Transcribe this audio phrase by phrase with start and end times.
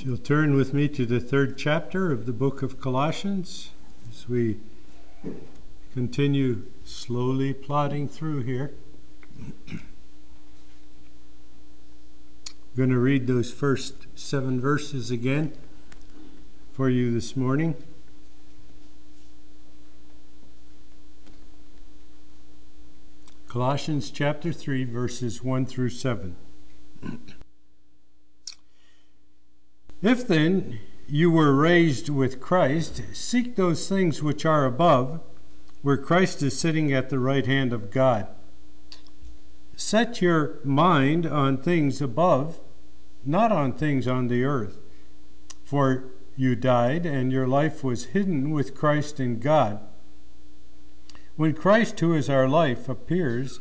[0.00, 3.68] If you'll turn with me to the third chapter of the book of Colossians
[4.10, 4.56] as we
[5.92, 8.72] continue slowly plodding through here.
[9.38, 9.82] I'm
[12.74, 15.52] going to read those first seven verses again
[16.72, 17.74] for you this morning.
[23.48, 26.36] Colossians chapter 3, verses 1 through 7.
[30.02, 35.20] If then you were raised with Christ, seek those things which are above,
[35.82, 38.26] where Christ is sitting at the right hand of God.
[39.76, 42.60] Set your mind on things above,
[43.24, 44.78] not on things on the earth.
[45.64, 46.04] For
[46.36, 49.80] you died, and your life was hidden with Christ in God.
[51.36, 53.60] When Christ, who is our life, appears,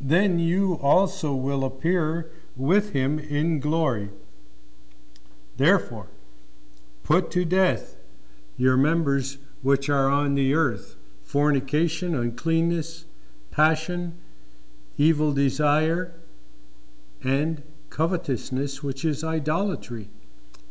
[0.00, 4.10] then you also will appear with him in glory.
[5.56, 6.08] Therefore,
[7.02, 7.96] put to death
[8.56, 13.04] your members which are on the earth fornication, uncleanness,
[13.50, 14.16] passion,
[14.96, 16.14] evil desire,
[17.22, 20.08] and covetousness, which is idolatry.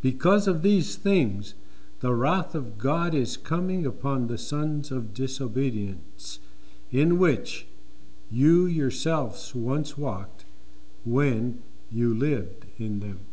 [0.01, 1.55] Because of these things,
[1.99, 6.39] the wrath of God is coming upon the sons of disobedience,
[6.91, 7.67] in which
[8.31, 10.45] you yourselves once walked
[11.03, 13.25] when you lived in them.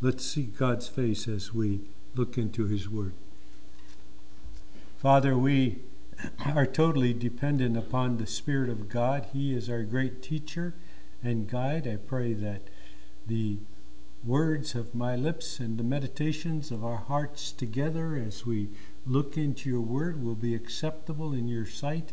[0.00, 1.80] Let's see God's face as we
[2.14, 3.14] look into His Word.
[4.96, 5.80] Father, we
[6.46, 9.26] are totally dependent upon the Spirit of God.
[9.32, 10.74] He is our great teacher
[11.20, 11.88] and guide.
[11.88, 12.62] I pray that
[13.26, 13.58] the
[14.24, 18.68] words of my lips and the meditations of our hearts together as we
[19.04, 22.12] look into your word will be acceptable in your sight.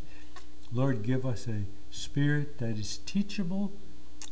[0.74, 3.74] Lord, give us a spirit that is teachable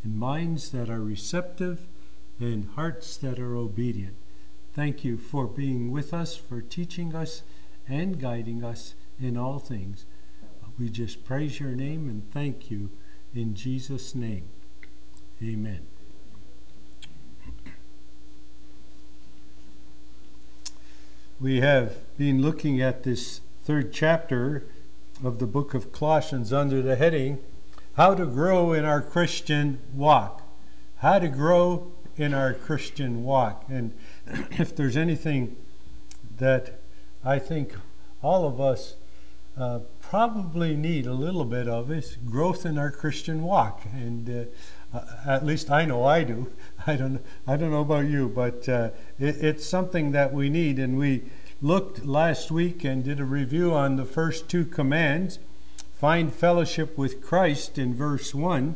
[0.04, 1.86] and minds that are receptive
[2.44, 4.16] and hearts that are obedient.
[4.73, 7.44] Thank you for being with us, for teaching us
[7.88, 10.05] and guiding us in all things.
[10.80, 12.89] We just praise your name and thank you
[13.36, 14.49] in Jesus' name.
[15.42, 15.82] Amen.
[21.39, 24.65] We have been looking at this third chapter
[25.23, 27.39] of the book of Colossians under the heading
[27.95, 30.42] How to Grow in Our Christian Walk.
[30.98, 33.66] How to Grow in our Christian walk.
[33.70, 33.94] And
[34.52, 35.56] if there's anything
[36.38, 36.80] that
[37.24, 37.76] I think
[38.22, 38.96] all of us
[39.58, 43.82] uh, probably need a little bit of is growth in our Christian walk.
[43.94, 44.50] And
[44.94, 46.52] uh, uh, at least I know I do.
[46.88, 50.80] I don't, I don't know about you, but uh, it, it's something that we need.
[50.80, 51.24] And we
[51.62, 55.40] looked last week and did a review on the first two commands
[56.04, 58.76] find fellowship with Christ in verse 1,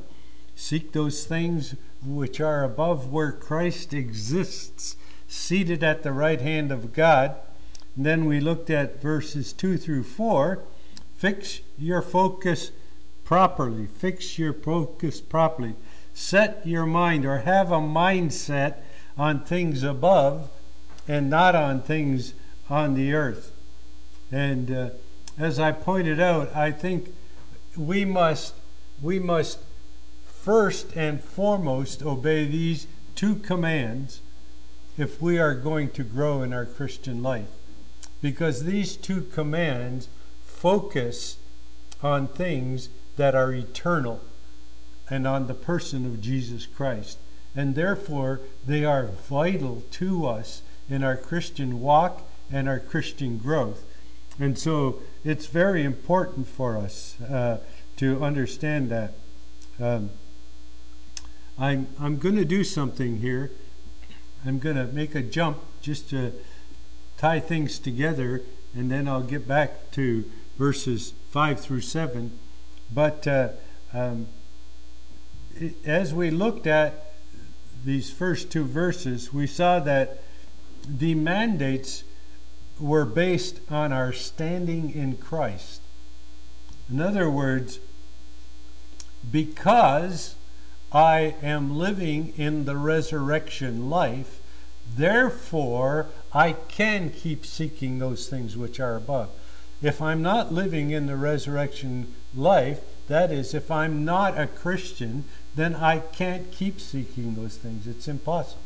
[0.57, 4.97] seek those things which are above where Christ exists,
[5.27, 7.35] seated at the right hand of God.
[7.95, 10.63] And then we looked at verses 2 through 4.
[11.15, 12.71] Fix your focus
[13.23, 13.85] properly.
[13.85, 15.75] Fix your focus properly.
[16.13, 18.77] Set your mind or have a mindset
[19.15, 20.49] on things above
[21.07, 22.33] and not on things
[22.67, 23.51] on the earth.
[24.31, 24.89] And uh,
[25.37, 27.13] as I pointed out, I think
[27.75, 28.55] we must
[29.01, 29.59] we must
[30.47, 34.21] first and foremost obey these two commands
[34.97, 37.49] if we are going to grow in our Christian life.
[38.21, 40.07] Because these two commands
[40.45, 41.35] focus
[42.01, 42.87] on things
[43.17, 44.21] that are eternal
[45.09, 47.17] and on the person of Jesus Christ.
[47.53, 53.83] And therefore, they are vital to us in our Christian walk and our Christian growth.
[54.39, 57.57] And so it's very important for us uh,
[57.97, 59.13] to understand that.
[59.77, 60.11] Um,
[61.59, 63.51] I'm, I'm going to do something here.
[64.45, 66.33] I'm going to make a jump just to
[67.17, 68.43] tie things together,
[68.75, 72.37] and then I'll get back to verses 5 through 7.
[72.93, 73.49] But uh,
[73.93, 74.27] um,
[75.55, 77.13] it, as we looked at
[77.83, 80.21] these first two verses, we saw that
[80.87, 82.03] the mandates
[82.79, 85.81] were based on our standing in Christ.
[86.89, 87.79] In other words,
[89.29, 90.35] because
[90.97, 94.39] I am living in the resurrection life.
[94.95, 99.29] Therefore, I can keep seeking those things which are above.
[99.79, 102.79] If I'm not living in the resurrection life,
[103.09, 107.85] that is, if I'm not a Christian, then I can't keep seeking those things.
[107.85, 108.63] It's impossible.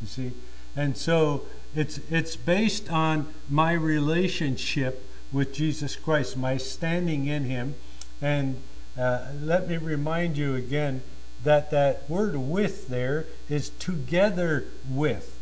[0.00, 0.32] You see?
[0.74, 1.42] And so
[1.76, 7.74] it's, it's based on my relationship with Jesus Christ, my standing in Him.
[8.22, 8.56] And
[8.98, 11.02] uh, let me remind you again
[11.44, 15.38] that that word with there is together with.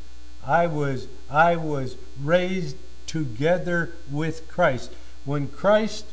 [0.47, 2.77] I was I was raised
[3.07, 4.93] together with Christ.
[5.25, 6.07] When Christ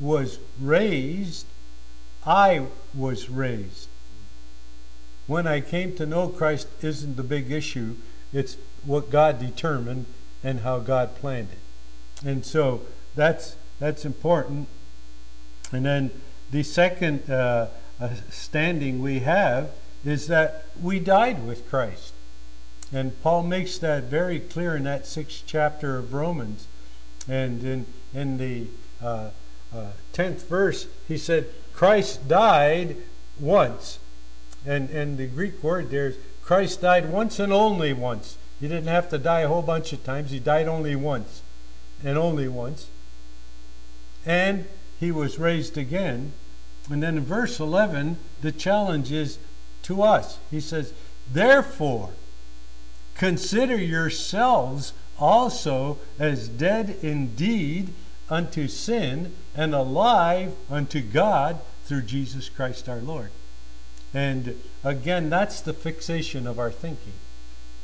[0.00, 1.46] was raised,
[2.26, 3.88] I was raised.
[5.26, 7.96] When I came to know Christ isn't the big issue.
[8.32, 10.06] It's what God determined
[10.44, 12.26] and how God planned it.
[12.26, 12.82] And so
[13.14, 14.68] that's that's important.
[15.72, 16.10] And then
[16.50, 17.68] the second uh,
[18.30, 19.70] standing we have
[20.04, 22.12] is that we died with Christ.
[22.92, 26.66] And Paul makes that very clear in that sixth chapter of Romans.
[27.28, 28.66] And in, in the
[29.02, 29.30] uh,
[29.74, 32.96] uh, 10th verse, he said, Christ died
[33.38, 33.98] once.
[34.66, 38.38] And, and the Greek word there is Christ died once and only once.
[38.58, 40.30] He didn't have to die a whole bunch of times.
[40.30, 41.42] He died only once
[42.02, 42.86] and only once.
[44.24, 44.64] And
[44.98, 46.32] he was raised again.
[46.90, 49.38] And then in verse 11, the challenge is
[49.82, 50.38] to us.
[50.50, 50.92] He says,
[51.30, 52.10] Therefore,
[53.14, 57.92] consider yourselves also as dead indeed
[58.30, 63.30] unto sin and alive unto God through Jesus Christ our Lord.
[64.14, 67.14] And again, that's the fixation of our thinking.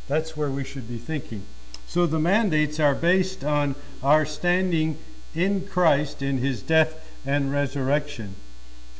[0.08, 1.44] That's where we should be thinking.
[1.86, 4.98] So the mandates are based on our standing
[5.34, 8.36] in Christ in his death and resurrection.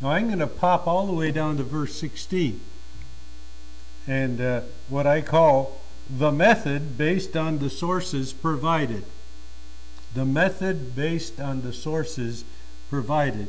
[0.01, 2.61] Now I'm going to pop all the way down to verse 16
[4.07, 5.81] and uh, what I call
[6.11, 9.05] the method based on the sources provided.
[10.15, 12.45] The method based on the sources
[12.91, 13.49] provided.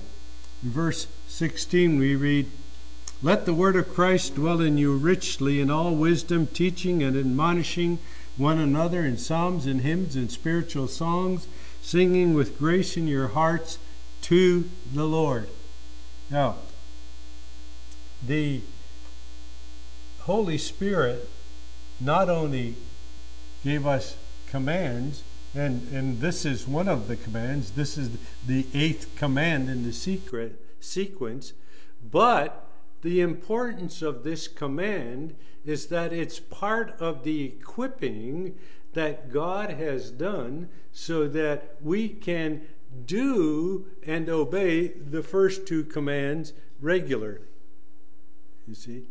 [0.63, 2.49] In verse 16 we read,
[3.21, 7.99] Let the word of Christ dwell in you richly in all wisdom, teaching and admonishing
[8.37, 11.47] one another in psalms and hymns and spiritual songs,
[11.81, 13.77] singing with grace in your hearts
[14.23, 15.49] to the Lord.
[16.29, 16.55] Now,
[18.25, 18.61] the
[20.21, 21.29] Holy Spirit
[21.99, 22.75] not only
[23.63, 24.17] gave us
[24.47, 25.23] commands,
[25.53, 28.09] and, and this is one of the commands, this is
[28.45, 31.53] the eighth command in the secret sequence,
[32.11, 32.67] but
[33.01, 35.35] the importance of this command
[35.65, 38.55] is that it's part of the equipping
[38.93, 42.61] that God has done so that we can
[43.05, 47.39] do and obey the first two commands regularly.
[48.67, 49.03] You see?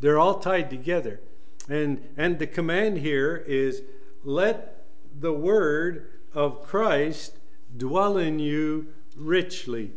[0.00, 1.20] They're all tied together.
[1.68, 3.82] And, and the command here is
[4.24, 4.84] let
[5.18, 7.38] the word of Christ
[7.76, 9.92] dwell in you richly.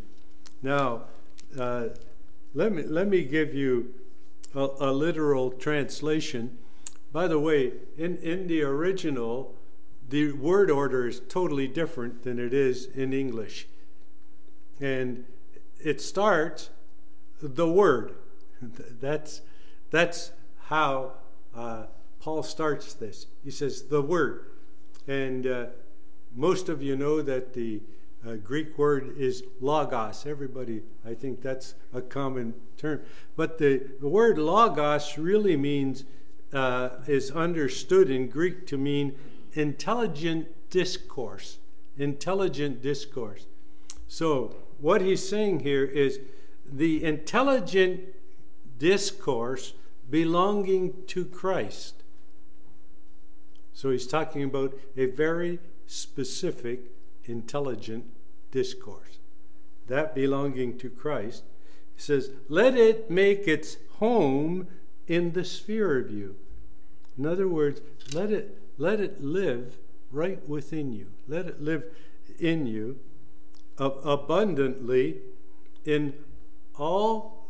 [0.61, 1.03] Now,
[1.59, 1.89] uh,
[2.53, 3.93] let, me, let me give you
[4.53, 6.57] a, a literal translation.
[7.11, 9.54] By the way, in, in the original,
[10.09, 13.67] the word order is totally different than it is in English.
[14.79, 15.25] And
[15.83, 16.69] it starts
[17.41, 18.15] the word.
[19.01, 19.41] That's,
[19.89, 20.31] that's
[20.67, 21.13] how
[21.55, 21.83] uh,
[22.19, 23.27] Paul starts this.
[23.43, 24.45] He says, the word.
[25.07, 25.65] And uh,
[26.35, 27.81] most of you know that the
[28.25, 30.25] uh, Greek word is logos.
[30.25, 33.01] Everybody, I think that's a common term.
[33.35, 36.05] But the, the word logos really means,
[36.51, 39.15] uh, is understood in Greek to mean
[39.55, 41.57] intelligent discourse.
[41.97, 43.47] Intelligent discourse.
[44.07, 46.19] So, what he's saying here is
[46.65, 48.01] the intelligent
[48.77, 49.73] discourse
[50.09, 52.03] belonging to Christ.
[53.73, 56.81] So, he's talking about a very specific,
[57.23, 58.05] intelligent
[58.51, 59.19] discourse.
[59.87, 61.43] That belonging to Christ.
[61.95, 64.67] He says, let it make its home
[65.07, 66.35] in the sphere of you.
[67.17, 67.81] In other words,
[68.13, 69.77] let it let it live
[70.11, 71.07] right within you.
[71.27, 71.85] Let it live
[72.39, 72.99] in you
[73.77, 75.17] abundantly
[75.83, 76.13] in
[76.77, 77.47] all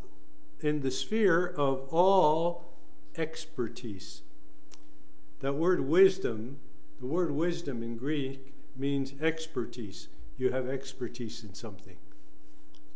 [0.60, 2.74] in the sphere of all
[3.18, 4.22] expertise.
[5.42, 6.58] That word wisdom,
[7.00, 10.08] the word wisdom in Greek means expertise.
[10.38, 11.98] You have expertise in something.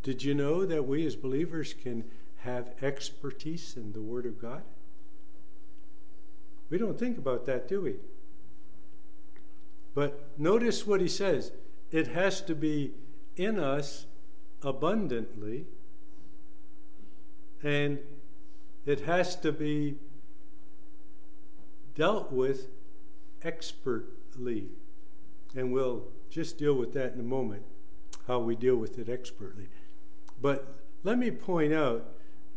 [0.03, 2.05] Did you know that we as believers can
[2.39, 4.63] have expertise in the Word of God?
[6.69, 7.95] We don't think about that, do we?
[9.93, 11.51] But notice what he says
[11.91, 12.93] it has to be
[13.35, 14.05] in us
[14.61, 15.65] abundantly,
[17.63, 17.99] and
[18.85, 19.95] it has to be
[21.95, 22.69] dealt with
[23.43, 24.67] expertly.
[25.55, 27.63] And we'll just deal with that in a moment,
[28.27, 29.67] how we deal with it expertly.
[30.41, 32.05] But let me point out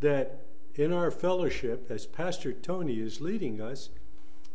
[0.01, 3.91] that in our fellowship, as Pastor Tony is leading us,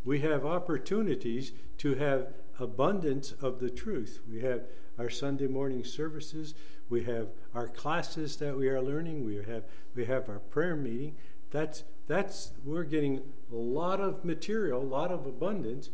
[0.03, 2.27] we have opportunities to have
[2.59, 4.19] abundance of the truth.
[4.29, 4.63] We have
[4.97, 6.55] our Sunday morning services,
[6.89, 9.63] we have our classes that we are learning, we have
[9.95, 11.15] we have our prayer meeting,
[11.51, 13.21] That's that's we're getting
[13.51, 15.89] a lot of material, a lot of abundance,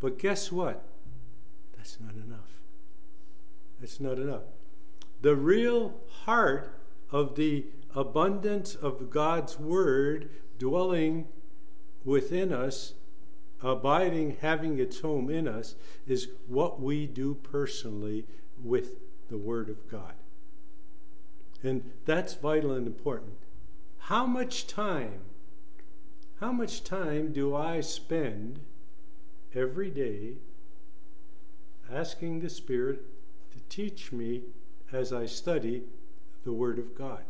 [0.00, 0.84] but guess what?
[1.76, 2.60] That's not enough.
[3.80, 4.42] That's not enough.
[5.22, 5.94] The real
[6.24, 6.74] heart
[7.10, 11.26] of the abundance of God's word dwelling
[12.04, 12.94] within us,
[13.62, 15.74] abiding, having its home in us,
[16.06, 18.26] is what we do personally
[18.62, 18.96] with
[19.28, 20.14] the word of God.
[21.62, 23.36] And that's vital and important.
[24.04, 25.20] How much time,
[26.40, 28.60] how much time do I spend
[29.54, 30.34] every day
[31.92, 33.02] asking the Spirit
[33.52, 34.42] to teach me
[34.92, 35.82] as I study
[36.44, 37.24] the Word of God?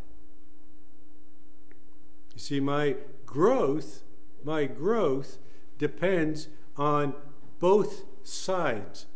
[2.35, 2.97] You see, my
[3.27, 4.03] growth,
[4.45, 5.39] my growth
[5.81, 7.15] depends on
[7.59, 9.07] both sides.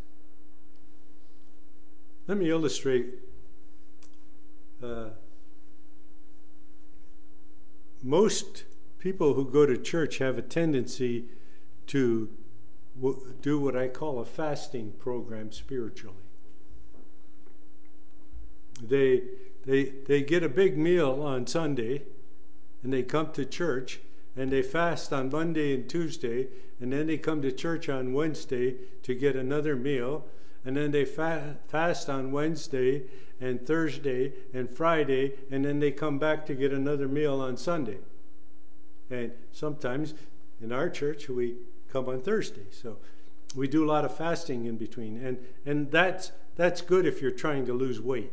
[2.27, 3.19] Let me illustrate.
[4.83, 5.09] Uh,
[8.01, 8.63] most
[8.97, 11.25] people who go to church have a tendency
[11.87, 12.29] to
[12.99, 16.17] w- do what I call a fasting program spiritually.
[18.81, 19.21] They,
[19.65, 22.01] they, they get a big meal on Sunday
[22.81, 23.99] and they come to church
[24.35, 26.47] and they fast on Monday and Tuesday,
[26.79, 30.25] and then they come to church on Wednesday to get another meal,
[30.65, 33.03] and then they fa- fast on Wednesday
[33.39, 37.99] and Thursday and Friday, and then they come back to get another meal on Sunday.
[39.09, 40.13] And sometimes
[40.61, 41.55] in our church we
[41.91, 42.97] come on Thursday, so
[43.55, 47.31] we do a lot of fasting in between, and and that's that's good if you're
[47.31, 48.31] trying to lose weight.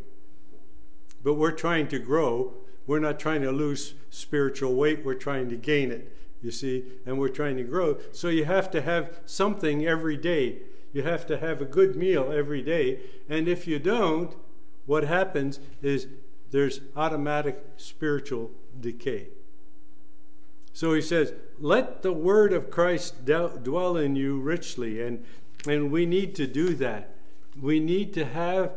[1.22, 2.54] But we're trying to grow
[2.86, 7.18] we're not trying to lose spiritual weight, we're trying to gain it, you see, and
[7.18, 7.98] we're trying to grow.
[8.10, 10.58] So you have to have something every day.
[10.92, 13.00] You have to have a good meal every day.
[13.28, 14.34] And if you don't,
[14.86, 16.08] what happens is
[16.50, 19.28] there's automatic spiritual decay.
[20.72, 25.02] So he says, Let the word of Christ dwell in you richly.
[25.02, 25.24] And,
[25.66, 27.14] and we need to do that.
[27.60, 28.72] We need to have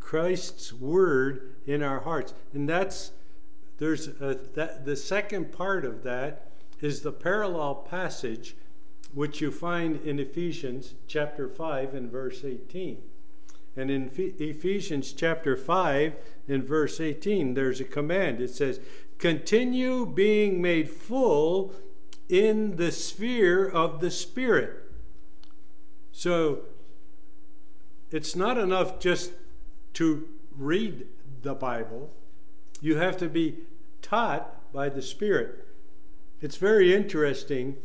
[0.00, 2.34] Christ's word in our hearts.
[2.52, 3.12] And that's
[3.78, 6.50] there's a, that, the second part of that
[6.80, 8.56] is the parallel passage
[9.12, 13.02] which you find in Ephesians chapter 5 and verse 18.
[13.76, 16.14] And in Ephesians chapter 5
[16.48, 18.40] in verse 18, there's a command.
[18.40, 18.80] It says,
[19.18, 21.72] Continue being made full
[22.28, 24.82] in the sphere of the Spirit.
[26.12, 26.60] So
[28.10, 29.32] it's not enough just
[29.94, 31.06] to read
[31.42, 32.10] the Bible
[32.84, 33.56] you have to be
[34.02, 35.66] taught by the Spirit.
[36.42, 37.78] It's very interesting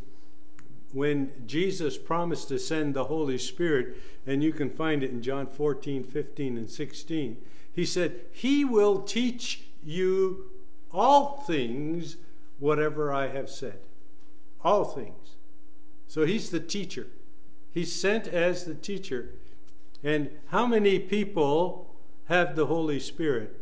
[0.91, 3.95] when Jesus promised to send the Holy Spirit,
[4.27, 7.37] and you can find it in John 14, 15, and 16.
[7.71, 10.51] He said, He will teach you
[10.91, 12.17] all things,
[12.59, 13.79] whatever I have said.
[14.65, 15.37] All things.
[16.09, 17.07] So He's the teacher.
[17.71, 19.29] He's sent as the teacher.
[20.03, 23.58] And how many people have the Holy Spirit?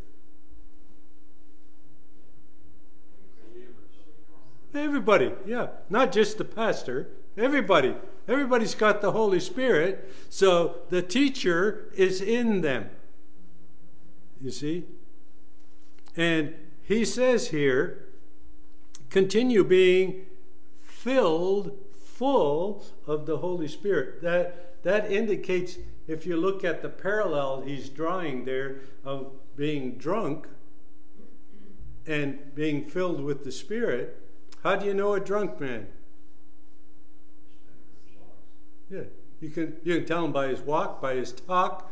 [4.77, 5.67] Everybody, yeah.
[5.89, 7.96] Not just the pastor, everybody.
[8.27, 12.89] Everybody's got the Holy Spirit, so the teacher is in them.
[14.41, 14.86] You see?
[16.15, 18.10] And he says here,
[19.10, 20.25] continue being
[20.84, 24.22] filled full of the Holy Spirit.
[24.22, 30.48] That that indicates if you look at the parallel he's drawing there of being drunk
[32.05, 34.26] and being filled with the Spirit,
[34.64, 35.88] how do you know a drunk man?
[38.90, 39.04] Yeah,
[39.42, 41.92] you can you can tell him by his walk, by his talk,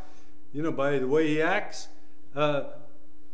[0.52, 1.88] you know, by the way he acts.
[2.34, 2.64] Uh,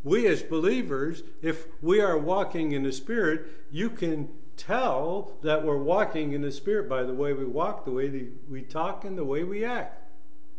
[0.04, 5.76] we as believers, if we are walking in the Spirit, you can tell that we're
[5.76, 9.24] walking in the Spirit by the way we walk, the way we talk, and the
[9.24, 10.10] way we act.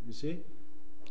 [0.08, 0.39] You see?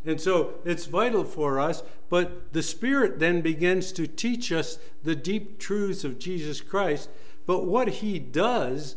[0.05, 5.15] And so it's vital for us, but the Spirit then begins to teach us the
[5.15, 7.09] deep truths of Jesus Christ
[7.47, 8.97] but what he does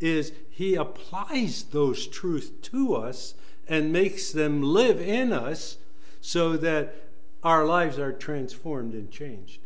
[0.00, 3.34] is he applies those truths to us
[3.68, 5.78] and makes them live in us
[6.20, 6.94] so that
[7.42, 9.60] our lives are transformed and changed.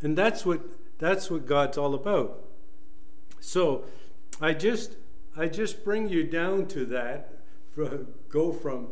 [0.00, 0.60] And that's what
[0.98, 2.44] that's what God's all about.
[3.40, 3.84] So
[4.40, 4.96] I just
[5.36, 7.32] I just bring you down to that,
[8.28, 8.88] go from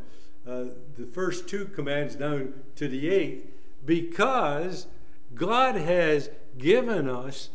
[0.46, 0.64] uh,
[0.96, 3.46] the first two commands down to the eighth,
[3.84, 4.86] because
[5.34, 7.50] God has given us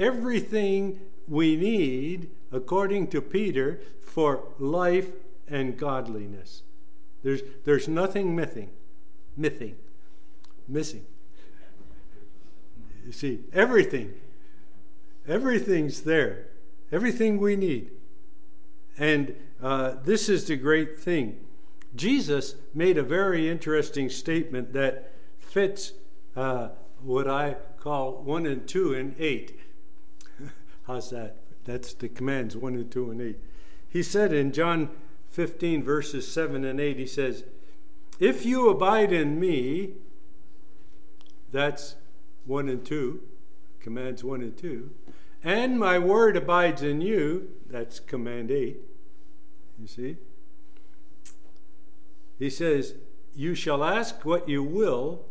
[0.00, 5.10] everything we need, according to Peter, for life
[5.48, 6.62] and godliness.
[7.22, 8.70] There's, there's nothing missing,
[9.36, 9.76] missing,
[10.66, 11.04] missing.
[13.06, 14.14] You see, everything,
[15.30, 16.46] Everything's there,
[16.90, 17.92] everything we need.
[18.98, 21.38] And uh, this is the great thing.
[21.94, 25.92] Jesus made a very interesting statement that fits
[26.34, 26.70] uh,
[27.02, 29.59] what I call 1 and 2 and 8.
[30.90, 31.36] How's that?
[31.66, 33.38] That's the commands 1 and 2 and 8.
[33.88, 34.90] He said in John
[35.28, 37.44] 15, verses 7 and 8, he says,
[38.18, 39.92] If you abide in me,
[41.52, 41.94] that's
[42.44, 43.20] 1 and 2,
[43.78, 44.90] commands 1 and 2,
[45.44, 48.80] and my word abides in you, that's command 8.
[49.78, 50.16] You see?
[52.36, 52.94] He says,
[53.32, 55.24] You shall ask what you will,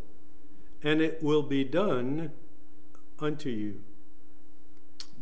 [0.82, 2.32] and it will be done
[3.20, 3.82] unto you.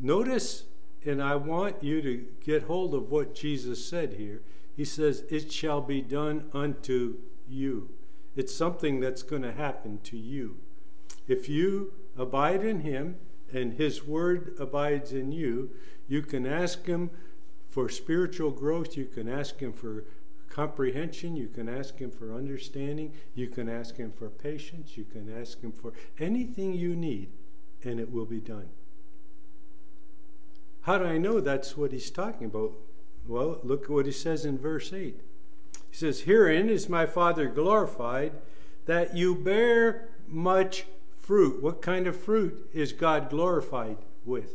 [0.00, 0.64] Notice,
[1.04, 4.42] and I want you to get hold of what Jesus said here.
[4.76, 7.16] He says, It shall be done unto
[7.48, 7.90] you.
[8.36, 10.58] It's something that's going to happen to you.
[11.26, 13.16] If you abide in Him
[13.52, 15.70] and His Word abides in you,
[16.06, 17.10] you can ask Him
[17.68, 20.04] for spiritual growth, you can ask Him for
[20.48, 25.28] comprehension, you can ask Him for understanding, you can ask Him for patience, you can
[25.40, 27.30] ask Him for anything you need,
[27.82, 28.68] and it will be done.
[30.88, 32.72] How do I know that's what He's talking about?
[33.26, 35.20] Well, look at what He says in verse 8.
[35.90, 38.32] He says, Herein is my Father glorified,
[38.86, 40.86] that you bear much
[41.18, 41.62] fruit.
[41.62, 44.54] What kind of fruit is God glorified with?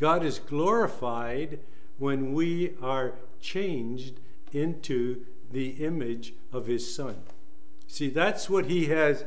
[0.00, 1.58] God is glorified
[1.98, 4.20] when we are changed
[4.54, 7.16] into the image of his son.
[7.86, 9.26] See, that's what he has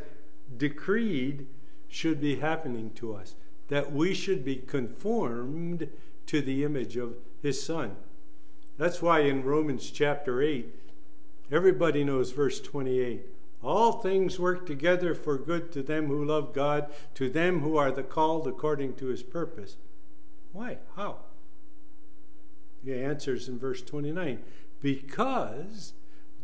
[0.57, 1.45] decreed
[1.87, 3.35] should be happening to us
[3.69, 5.89] that we should be conformed
[6.25, 7.95] to the image of his son.
[8.77, 10.73] That's why in Romans chapter 8,
[11.51, 13.25] everybody knows verse 28.
[13.63, 17.91] All things work together for good to them who love God, to them who are
[17.91, 19.77] the called according to his purpose.
[20.51, 20.77] Why?
[20.95, 21.17] How?
[22.85, 24.39] He answers in verse 29
[24.81, 25.93] because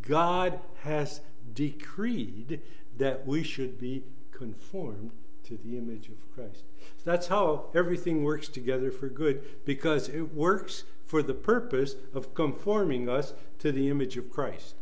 [0.02, 1.22] God has
[1.54, 2.62] decreed
[2.98, 5.12] that we should be conformed
[5.44, 6.64] to the image of Christ.
[7.06, 13.10] That's how everything works together for good because it works for the purpose of conforming
[13.10, 14.76] us to the image of Christ.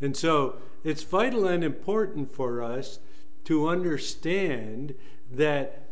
[0.00, 2.98] And so it's vital and important for us
[3.44, 4.94] to understand
[5.30, 5.86] that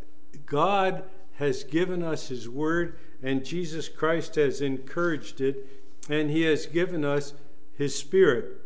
[0.47, 5.67] God has given us His Word and Jesus Christ has encouraged it
[6.09, 7.35] and He has given us
[7.77, 8.61] His Spirit.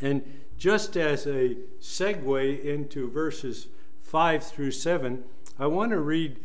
[0.00, 0.22] And
[0.56, 3.66] just as a segue into verses
[4.12, 5.24] 5 through 7,
[5.58, 6.36] I want to read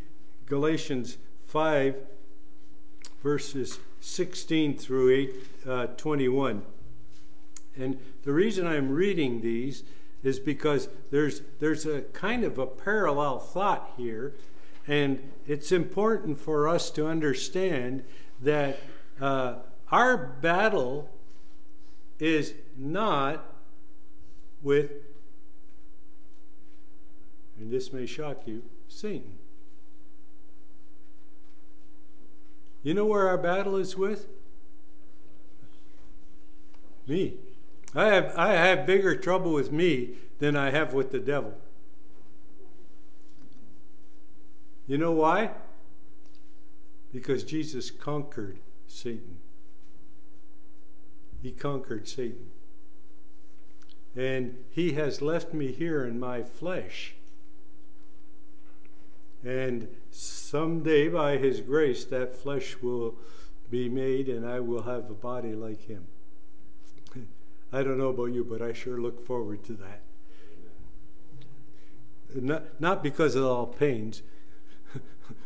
[0.46, 1.96] Galatians 5,
[3.22, 5.34] verses 16 through 8,
[5.68, 6.62] uh, 21.
[7.76, 9.82] And the reason I'm reading these
[10.22, 14.32] is because there's, there's a kind of a parallel thought here,
[14.86, 18.02] and it's important for us to understand
[18.40, 18.78] that
[19.20, 19.56] uh,
[19.92, 21.10] our battle
[22.18, 23.44] is not
[24.62, 24.90] with,
[27.58, 29.38] and this may shock you, Satan.
[32.82, 34.28] You know where our battle is with?
[37.06, 37.34] Me.
[37.94, 41.54] I have, I have bigger trouble with me than I have with the devil.
[44.86, 45.50] You know why?
[47.12, 49.36] Because Jesus conquered Satan.
[51.42, 52.50] He conquered Satan.
[54.16, 57.14] And he has left me here in my flesh.
[59.44, 63.16] And someday, by his grace, that flesh will
[63.70, 66.06] be made and I will have a body like him.
[67.72, 70.02] I don't know about you, but I sure look forward to that.
[72.34, 74.22] Not, not because of all pains,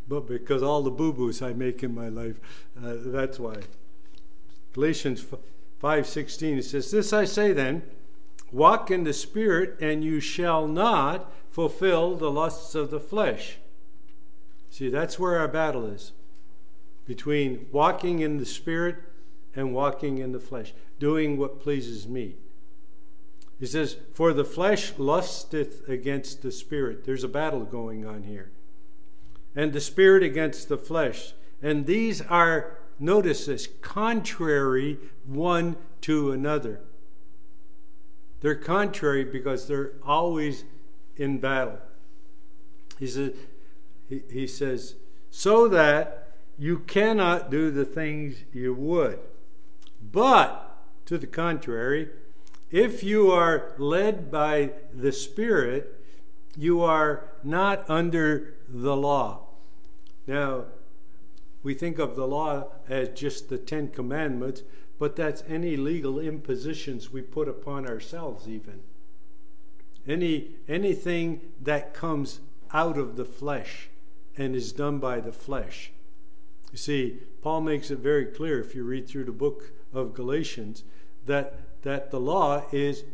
[0.09, 2.41] but because all the boo boos I make in my life.
[2.77, 3.57] Uh, that's why.
[4.73, 5.25] Galatians
[5.83, 7.83] 5:16 it says this I say then
[8.51, 13.59] walk in the spirit and you shall not fulfill the lusts of the flesh
[14.73, 16.13] see that's where our battle is
[17.07, 18.97] between walking in the spirit
[19.55, 22.35] and walking in the flesh doing what pleases me
[23.61, 28.51] he says for the flesh lusteth against the spirit there's a battle going on here
[29.55, 36.81] and the spirit against the flesh and these are notice this, contrary one to another.
[38.41, 40.65] They're contrary because they're always
[41.17, 41.79] in battle.
[42.99, 43.33] He says,
[44.13, 44.97] he, he says,
[45.31, 49.19] so that you cannot do the things you would.
[50.03, 52.11] But, to the contrary,
[52.71, 55.99] if you are led by the Spirit,
[56.57, 59.47] you are not under the law.
[60.27, 60.65] Now,
[61.63, 64.63] we think of the law as just the Ten Commandments,
[64.99, 68.81] but that's any legal impositions we put upon ourselves, even.
[70.07, 72.41] Any, anything that comes
[72.73, 73.89] out of the flesh
[74.37, 75.93] and is done by the flesh.
[76.71, 80.85] You see, Paul makes it very clear if you read through the book of Galatians
[81.27, 83.05] that, that the law is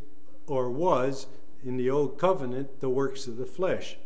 [0.47, 1.27] or was
[1.65, 3.97] in the old covenant the works of the flesh.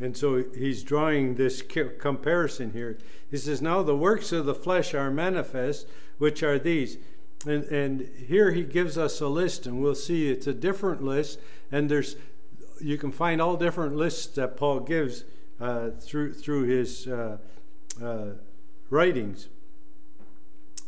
[0.00, 2.98] And so he's drawing this comparison here.
[3.30, 5.86] He says, Now the works of the flesh are manifest,
[6.18, 6.96] which are these.
[7.46, 11.38] And, and here he gives us a list, and we'll see it's a different list.
[11.70, 12.16] And there's
[12.80, 15.24] you can find all different lists that Paul gives
[15.60, 17.38] uh, through through his uh,
[18.02, 18.30] uh,
[18.90, 19.48] writings.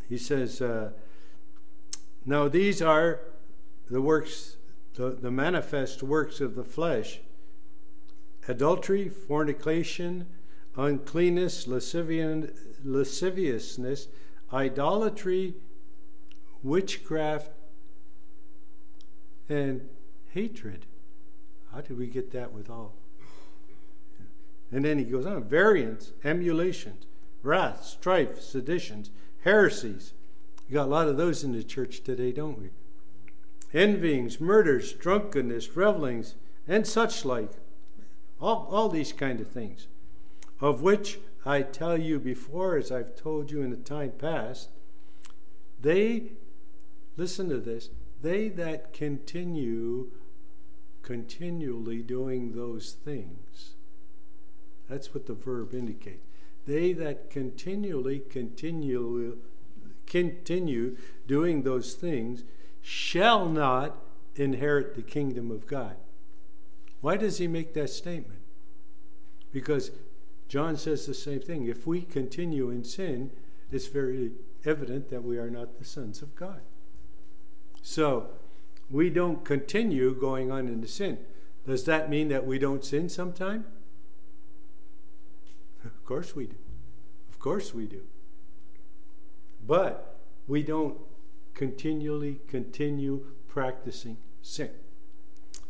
[0.09, 0.91] He says, uh,
[2.25, 3.21] "Now these are
[3.89, 4.57] the works,
[4.95, 7.21] the, the manifest works of the flesh:
[8.49, 10.27] adultery, fornication,
[10.77, 14.09] uncleanness, lasciviousness,
[14.53, 15.55] idolatry,
[16.63, 17.51] witchcraft,
[19.49, 19.89] and
[20.31, 20.87] hatred."
[21.73, 22.95] How did we get that with all?
[24.73, 27.07] And then he goes on variance, emulations,
[27.43, 29.11] wrath, strife, seditions,
[29.45, 30.13] heresies.
[30.69, 32.71] You got a lot of those in the church today, don't we?
[33.73, 36.35] Envyings, murders, drunkenness, revelings,
[36.67, 37.53] and such like.
[38.41, 39.87] All, all these kind of things.
[40.61, 44.71] Of which I tell you before, as I've told you in the time past,
[45.81, 46.33] they,
[47.17, 50.11] listen to this, they that continue
[51.03, 53.46] continually doing those things.
[54.89, 56.25] That's what the verb indicates.
[56.67, 59.39] They that continually continue
[60.07, 60.97] continue
[61.27, 62.45] doing those things
[62.81, 63.97] shall not
[64.37, 65.97] inherit the kingdom of God.
[67.01, 68.41] Why does he make that statement?
[69.53, 69.91] Because
[70.49, 71.67] John says the same thing.
[71.67, 73.33] If we continue in sin,
[73.73, 74.33] it's very
[74.65, 76.61] evident that we are not the sons of God.
[77.83, 78.31] So,
[78.91, 81.19] we don't continue going on into sin.
[81.67, 83.65] Does that mean that we don't sin sometime?
[85.87, 86.57] Of course we do.
[87.29, 88.03] Of course we do.
[89.67, 90.99] But we don't
[91.55, 94.71] continually continue practicing sin.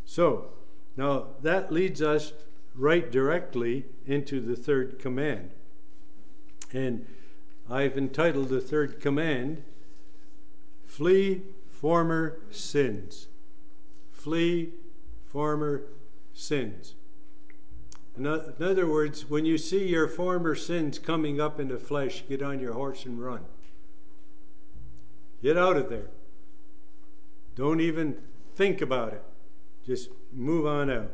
[0.04, 0.50] So,
[0.96, 2.32] now that leads us
[2.74, 5.50] right directly into the third command.
[6.72, 7.06] And
[7.70, 9.62] I've entitled the third command,
[10.84, 13.28] Flee former sins.
[14.10, 14.72] Flee
[15.26, 15.84] former
[16.32, 16.94] sins.
[18.16, 22.42] In other words, when you see your former sins coming up in the flesh, get
[22.42, 23.44] on your horse and run.
[25.42, 26.08] Get out of there.
[27.54, 28.16] Don't even
[28.54, 29.22] think about it.
[29.84, 31.12] Just move on out.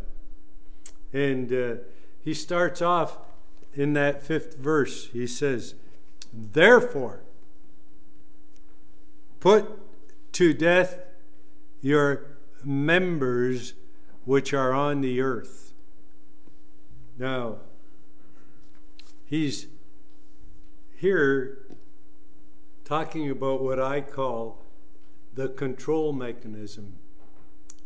[1.12, 1.74] And uh,
[2.20, 3.18] he starts off
[3.74, 5.08] in that fifth verse.
[5.08, 5.74] He says,
[6.32, 7.22] Therefore,
[9.40, 9.68] put
[10.32, 11.00] to death
[11.80, 12.24] your
[12.64, 13.74] members
[14.24, 15.71] which are on the earth.
[17.18, 17.58] Now,
[19.26, 19.66] he's
[20.96, 21.66] here
[22.84, 24.64] talking about what I call
[25.34, 26.94] the control mechanism.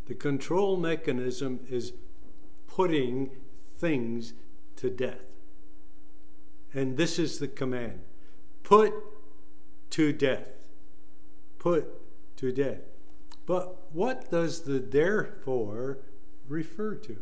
[0.07, 1.93] The control mechanism is
[2.67, 3.31] putting
[3.77, 4.33] things
[4.77, 5.25] to death.
[6.73, 8.01] And this is the command
[8.63, 8.93] put
[9.91, 10.49] to death.
[11.59, 11.89] Put
[12.37, 12.81] to death.
[13.47, 15.99] But what does the therefore
[16.49, 17.17] refer to?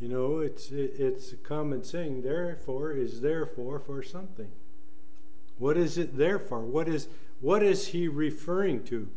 [0.00, 2.22] You know, it's it, it's a common saying.
[2.22, 4.50] Therefore is therefore for something.
[5.58, 6.60] What is it there for?
[6.60, 7.08] What is
[7.40, 9.08] what is he referring to?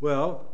[0.00, 0.46] Well,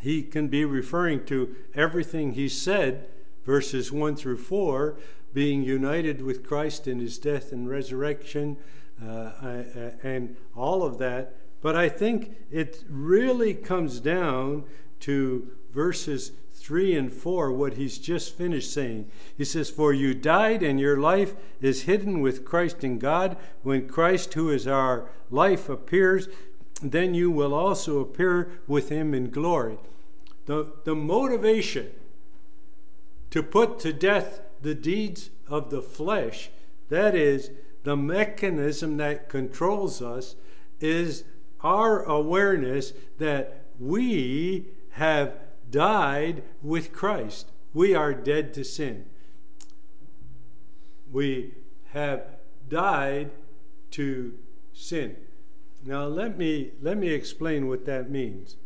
[0.00, 3.08] he can be referring to everything he said,
[3.44, 4.96] verses one through four,
[5.32, 8.56] being united with Christ in his death and resurrection,
[9.02, 9.30] uh,
[10.02, 11.36] and all of that.
[11.60, 14.64] But I think it really comes down
[15.00, 16.32] to verses
[16.64, 19.10] 3 and 4, what he's just finished saying.
[19.36, 23.36] He says, For you died, and your life is hidden with Christ in God.
[23.62, 26.26] When Christ, who is our life, appears,
[26.82, 29.76] then you will also appear with him in glory.
[30.46, 31.90] The, the motivation
[33.28, 36.48] to put to death the deeds of the flesh,
[36.88, 37.50] that is,
[37.82, 40.34] the mechanism that controls us
[40.80, 41.24] is
[41.60, 45.34] our awareness that we have
[45.74, 47.50] died with Christ.
[47.72, 49.06] We are dead to sin.
[51.10, 51.54] We
[51.92, 52.22] have
[52.68, 53.32] died
[53.90, 54.38] to
[54.72, 55.16] sin.
[55.84, 58.56] Now let me let me explain what that means.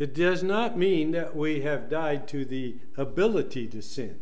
[0.00, 4.18] It does not mean that we have died to the ability to sin.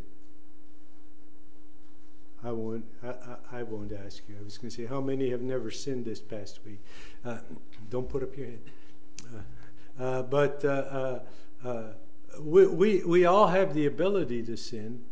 [2.45, 2.85] I won't.
[3.03, 4.37] I, I, I, won't ask you.
[4.39, 6.81] I was going to say, how many have never sinned this past week?
[7.25, 7.39] Uh,
[7.91, 8.61] don't put up your hand.
[9.99, 10.65] Uh, uh, but
[11.65, 11.93] uh,
[12.41, 15.05] we, we we all have the ability to sin,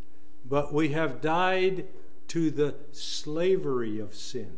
[0.44, 1.86] but we have died
[2.28, 4.56] to the slavery of sin,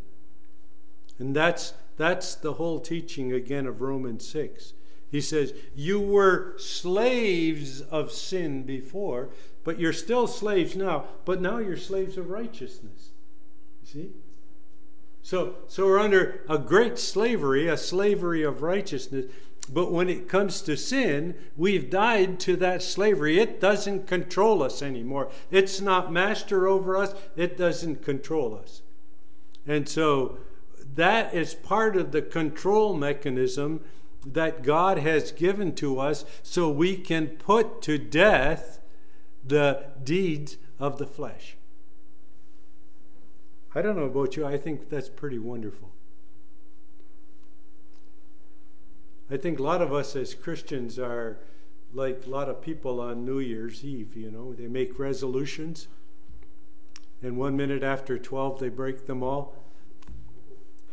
[1.19, 4.75] and that's that's the whole teaching again of Romans six.
[5.11, 9.31] He says, You were slaves of sin before,
[9.65, 13.11] but you're still slaves now, but now you're slaves of righteousness.
[13.83, 14.11] You see?
[15.23, 19.27] So, so we're under a great slavery, a slavery of righteousness.
[19.71, 23.39] But when it comes to sin, we've died to that slavery.
[23.39, 25.31] It doesn't control us anymore.
[25.51, 28.83] It's not master over us, it doesn't control us.
[29.67, 30.39] And so
[30.95, 33.83] that is part of the control mechanism
[34.27, 38.81] that God has given to us so we can put to death
[39.47, 41.57] the deeds of the flesh.
[43.75, 45.91] I don't know about you, I think that's pretty wonderful.
[49.31, 51.39] I think a lot of us as Christians are
[51.93, 55.89] like a lot of people on New Year's Eve, you know, they make resolutions,
[57.23, 59.57] and one minute after 12 they break them all.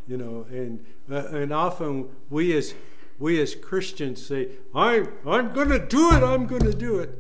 [0.08, 2.76] You know, and uh, and often we as
[3.18, 6.22] we as Christians say, "I I'm going to do it.
[6.22, 7.18] I'm going to do it."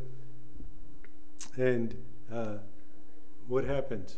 [1.58, 1.95] And
[2.32, 2.58] uh,
[3.47, 4.17] what happens?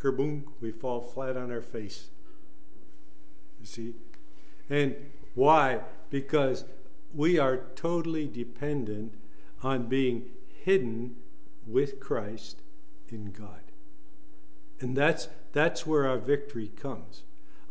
[0.00, 2.08] Kerboom, we fall flat on our face.
[3.58, 3.94] You see?
[4.70, 4.94] And
[5.34, 5.80] why?
[6.10, 6.64] Because
[7.14, 9.14] we are totally dependent
[9.62, 10.26] on being
[10.64, 11.16] hidden
[11.66, 12.60] with Christ
[13.08, 13.60] in God.
[14.80, 17.22] And that's, that's where our victory comes.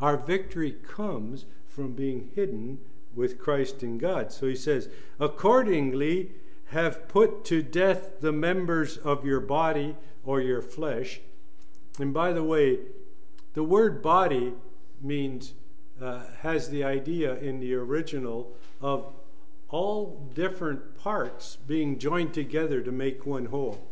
[0.01, 2.79] Our victory comes from being hidden
[3.15, 4.31] with Christ in God.
[4.31, 6.31] So he says, accordingly,
[6.67, 11.21] have put to death the members of your body or your flesh.
[11.99, 12.79] And by the way,
[13.53, 14.53] the word body
[15.01, 15.53] means,
[16.01, 19.13] uh, has the idea in the original of
[19.69, 23.87] all different parts being joined together to make one whole.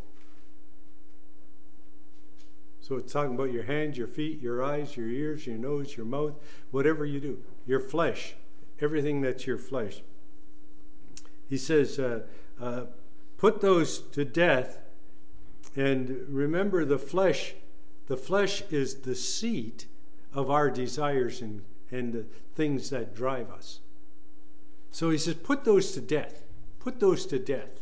[2.80, 6.06] So it's talking about your hands, your feet, your eyes, your ears, your nose, your
[6.06, 6.36] mouth,
[6.70, 8.36] whatever you do, your flesh,
[8.80, 10.04] everything that's your flesh.
[11.50, 12.22] He says, uh,
[12.62, 12.86] uh,
[13.38, 14.82] put those to death.
[15.76, 17.56] And remember, the flesh,
[18.08, 19.88] the flesh is the seat
[20.34, 21.64] of our desires and,
[21.96, 23.80] and the things that drive us.
[24.92, 26.44] So he says, put those to death.
[26.80, 27.82] Put those to death.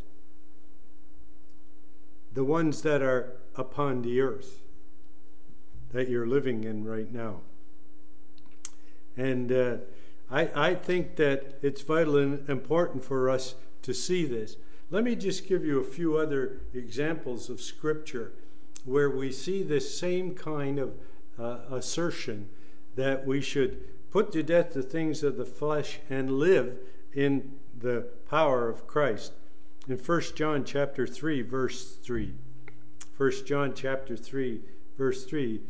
[2.33, 4.61] The ones that are upon the earth
[5.91, 7.41] that you're living in right now.
[9.15, 9.77] And uh,
[10.31, 14.55] I, I think that it's vital and important for us to see this.
[14.89, 18.33] Let me just give you a few other examples of Scripture
[18.85, 20.93] where we see this same kind of
[21.37, 22.49] uh, assertion
[22.95, 26.77] that we should put to death the things of the flesh and live
[27.13, 29.33] in the power of Christ.
[29.87, 32.35] In 1 John chapter 3 verse 3.
[33.17, 34.61] 1 John chapter 3
[34.99, 35.61] verse 3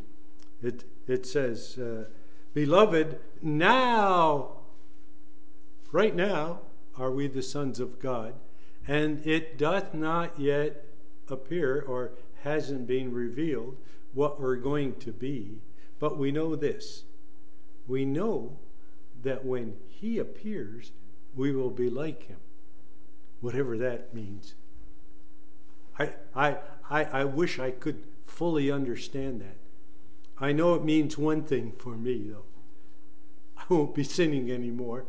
[0.62, 2.04] it it says uh,
[2.52, 4.58] beloved now
[5.90, 6.60] right now
[6.98, 8.34] are we the sons of God
[8.86, 10.84] and it doth not yet
[11.28, 13.78] appear or hasn't been revealed
[14.12, 15.62] what we're going to be.
[15.98, 17.04] But we know this
[17.86, 18.58] we know
[19.22, 20.92] that when He appears,
[21.34, 22.38] we will be like Him,
[23.40, 24.54] whatever that means.
[25.98, 26.56] I, I,
[26.90, 29.56] I, I wish I could fully understand that.
[30.38, 32.44] I know it means one thing for me, though.
[33.56, 35.04] I won't be sinning anymore.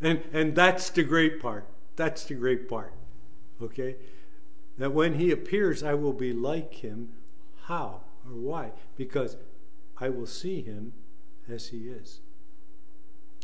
[0.00, 1.66] And, and that's the great part.
[1.96, 2.92] That's the great part.
[3.62, 3.96] Okay?
[4.76, 7.14] That when he appears, I will be like him.
[7.64, 8.72] How or why?
[8.96, 9.36] Because
[9.98, 10.92] I will see him
[11.50, 12.20] as he is.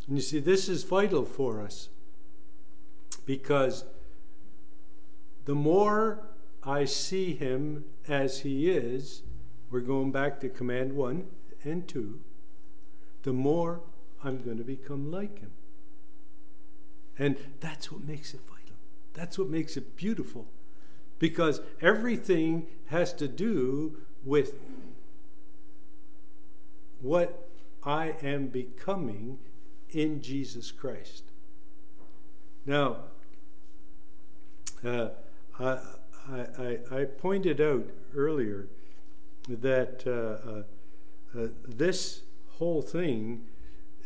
[0.07, 1.89] And you see, this is vital for us
[3.25, 3.85] because
[5.45, 6.27] the more
[6.63, 9.23] I see him as he is,
[9.69, 11.27] we're going back to command one
[11.63, 12.19] and two,
[13.23, 13.81] the more
[14.23, 15.51] I'm going to become like him.
[17.17, 18.75] And that's what makes it vital.
[19.13, 20.47] That's what makes it beautiful.
[21.19, 24.55] Because everything has to do with
[27.01, 27.42] what
[27.85, 29.39] I am becoming
[29.89, 31.23] in Jesus Christ.
[32.65, 32.97] Now,
[34.83, 35.09] uh,
[35.59, 35.79] I,
[36.29, 38.67] I, I, pointed out earlier
[39.47, 42.23] that uh, uh, uh, this
[42.57, 43.45] whole thing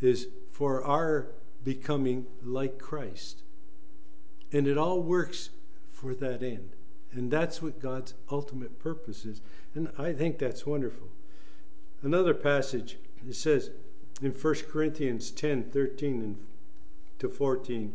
[0.02, 1.28] is for our
[1.64, 3.44] becoming like Christ.
[4.52, 5.50] And it all works
[5.92, 6.70] for that end.
[7.12, 9.42] And that's what God's ultimate purpose is.
[9.76, 11.10] And I think that's wonderful.
[12.02, 13.72] Another passage, it says
[14.22, 16.38] in 1 Corinthians 10 13 and
[17.20, 17.94] to 14,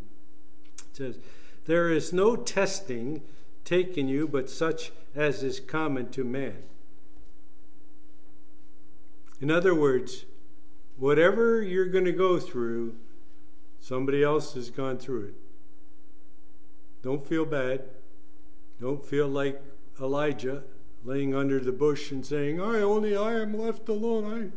[0.78, 1.18] it says,
[1.64, 3.22] There is no testing
[3.64, 6.64] taken you but such as is common to man.
[9.40, 10.24] In other words,
[10.96, 12.94] whatever you're going to go through,
[13.80, 15.34] somebody else has gone through it.
[17.02, 17.82] Don't feel bad.
[18.80, 19.60] Don't feel like
[20.00, 20.62] Elijah
[21.04, 24.24] laying under the bush and saying, I only I am left alone.
[24.24, 24.50] I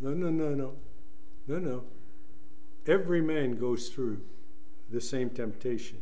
[0.00, 0.74] No no no no.
[1.46, 1.84] No no.
[2.86, 4.20] Every man goes through
[4.90, 5.98] the same temptation.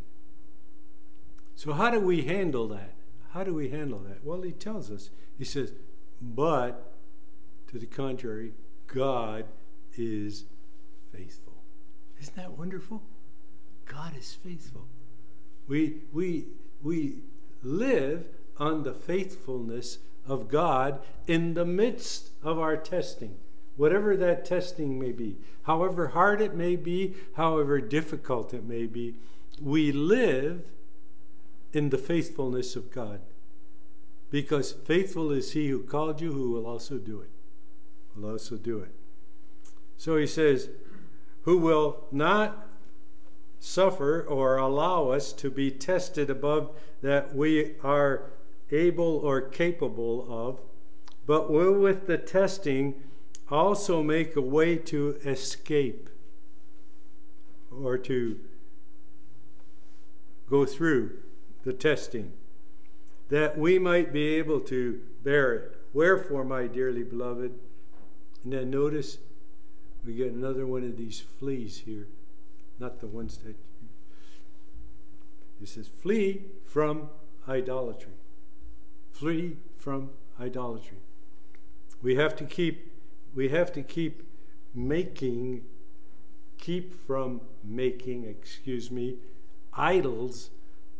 [1.56, 2.94] So how do we handle that?
[3.30, 4.24] How do we handle that?
[4.24, 5.10] Well, he tells us.
[5.38, 5.72] He says,
[6.20, 6.92] but
[7.68, 8.52] to the contrary,
[8.86, 9.46] God
[9.96, 10.44] is
[11.12, 11.54] faithful.
[12.20, 13.02] Isn't that wonderful?
[13.86, 14.86] God is faithful.
[15.66, 16.46] We, we,
[16.82, 17.22] we
[17.62, 18.28] live
[18.58, 23.36] on the faithfulness of God in the midst of our testing,
[23.76, 29.14] whatever that testing may be, however hard it may be, however difficult it may be.
[29.60, 30.70] We live
[31.72, 33.20] in the faithfulness of God.
[34.30, 37.30] Because faithful is he who called you, who will also do it.
[38.16, 38.90] Will also do it.
[39.96, 40.70] So he says,
[41.42, 42.66] who will not
[43.60, 46.70] suffer or allow us to be tested above
[47.02, 48.30] that we are
[48.70, 50.60] able or capable of,
[51.26, 52.94] but will with the testing
[53.54, 56.10] also make a way to escape
[57.70, 58.38] or to
[60.50, 61.18] go through
[61.64, 62.32] the testing,
[63.28, 65.76] that we might be able to bear it.
[65.92, 67.52] Wherefore, my dearly beloved,
[68.42, 69.18] and then notice
[70.04, 72.08] we get another one of these fleas here,
[72.78, 73.56] not the ones that.
[75.62, 77.08] It says, flee from
[77.48, 78.12] idolatry.
[79.10, 80.98] Flee from idolatry.
[82.02, 82.92] We have to keep,
[83.34, 84.22] we have to keep
[84.74, 85.62] making,
[86.58, 89.16] keep from making, excuse me,
[89.72, 90.50] idols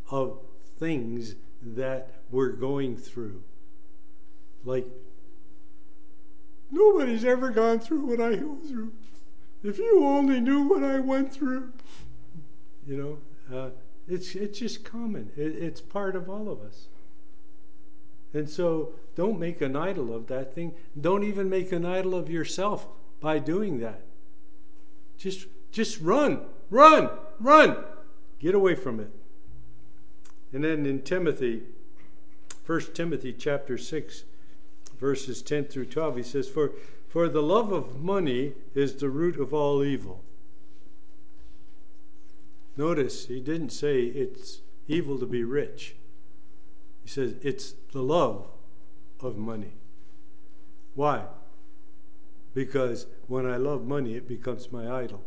[0.09, 0.39] of
[0.77, 3.41] things that we're going through.
[4.63, 4.87] Like,
[6.71, 8.91] nobody's ever gone through what I go through.
[9.63, 11.71] If you only knew what I went through.
[12.85, 13.19] You
[13.49, 13.69] know, uh,
[14.07, 16.87] it's, it's just common, it, it's part of all of us.
[18.35, 20.73] And so don't make an idol of that thing.
[20.99, 22.85] Don't even make an idol of yourself
[23.21, 24.01] by doing that.
[25.17, 27.77] Just, just run, run, run.
[28.39, 29.11] Get away from it.
[30.51, 31.63] And then in Timothy,
[32.65, 34.25] 1 Timothy chapter 6,
[34.99, 36.73] verses 10 through 12, he says, For,
[37.07, 40.21] for the love of money is the root of all evil.
[42.75, 45.95] Notice he didn't say it's evil to be rich.
[47.05, 48.47] He says it's the love
[49.19, 49.73] of money.
[50.95, 51.25] Why?
[52.55, 55.21] Because when I love money, it becomes my idol.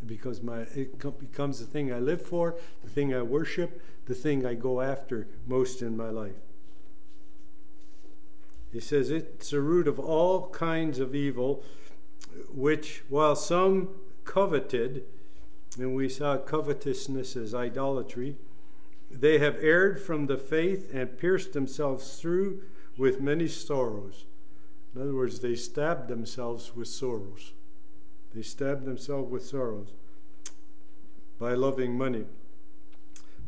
[0.00, 4.14] It becomes my it becomes the thing I live for, the thing I worship, the
[4.14, 6.40] thing I go after most in my life.
[8.72, 11.62] He says it's the root of all kinds of evil,
[12.48, 13.90] which while some
[14.24, 15.02] coveted,
[15.78, 18.38] and we saw covetousness as idolatry,
[19.10, 22.62] they have erred from the faith and pierced themselves through
[22.96, 24.24] with many sorrows.
[24.94, 27.52] In other words, they stabbed themselves with sorrows.
[28.34, 29.88] They stabbed themselves with sorrows
[31.38, 32.26] by loving money.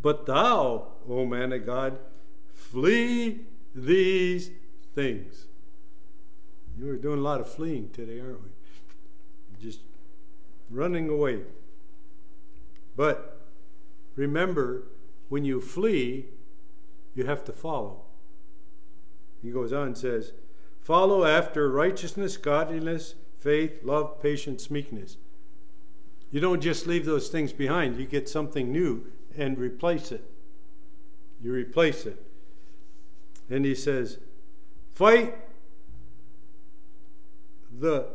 [0.01, 1.98] But thou, O man of God,
[2.53, 3.42] flee
[3.75, 4.51] these
[4.94, 5.46] things.
[6.79, 8.51] You are doing a lot of fleeing today, aren't we?
[9.61, 9.81] Just
[10.70, 11.42] running away.
[12.96, 13.40] But
[14.16, 14.85] remember,
[15.28, 16.26] when you flee,
[17.14, 18.02] you have to follow.
[19.42, 20.32] He goes on and says,
[20.80, 25.16] Follow after righteousness, godliness, faith, love, patience, meekness.
[26.30, 29.06] You don't just leave those things behind, you get something new
[29.37, 30.25] and replace it.
[31.42, 32.25] You replace it.
[33.50, 34.18] And he says,
[34.92, 35.35] Fight
[37.79, 38.08] the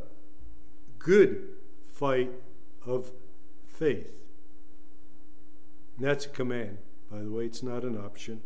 [0.99, 1.49] good
[1.91, 2.31] fight
[2.85, 3.11] of
[3.67, 4.23] faith.
[5.97, 6.77] And that's a command,
[7.11, 8.41] by the way, it's not an option.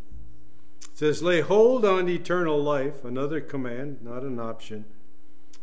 [0.84, 4.86] It says, Lay hold on eternal life, another command, not an option,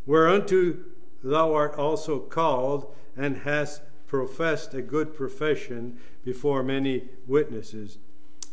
[0.07, 0.76] whereunto
[1.22, 7.99] thou art also called and hast professed a good profession before many witnesses.